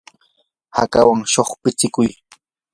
[0.75, 2.11] hakawan shuqpitsikuy.